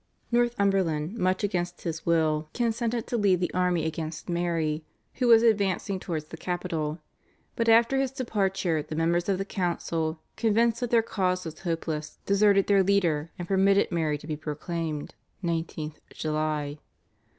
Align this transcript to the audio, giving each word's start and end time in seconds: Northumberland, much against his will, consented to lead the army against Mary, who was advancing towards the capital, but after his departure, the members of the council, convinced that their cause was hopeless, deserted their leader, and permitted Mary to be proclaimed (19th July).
Northumberland, 0.31 1.15
much 1.15 1.43
against 1.43 1.83
his 1.83 2.07
will, 2.07 2.49
consented 2.55 3.05
to 3.05 3.17
lead 3.17 3.39
the 3.39 3.53
army 3.53 3.85
against 3.85 4.29
Mary, 4.29 4.83
who 5.13 5.27
was 5.27 5.43
advancing 5.43 5.99
towards 5.99 6.25
the 6.29 6.37
capital, 6.37 6.97
but 7.55 7.69
after 7.69 7.99
his 7.99 8.09
departure, 8.09 8.81
the 8.81 8.95
members 8.95 9.29
of 9.29 9.37
the 9.37 9.45
council, 9.45 10.19
convinced 10.37 10.79
that 10.79 10.89
their 10.89 11.03
cause 11.03 11.45
was 11.45 11.59
hopeless, 11.59 12.17
deserted 12.25 12.65
their 12.65 12.81
leader, 12.81 13.29
and 13.37 13.47
permitted 13.47 13.91
Mary 13.91 14.17
to 14.17 14.25
be 14.25 14.35
proclaimed 14.35 15.13
(19th 15.43 15.97
July). 16.15 16.79